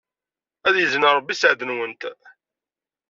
Ad 0.67 0.75
izeyyen 0.83 1.09
Ṛebbi 1.17 1.33
sseɛd-nwent. 1.35 2.03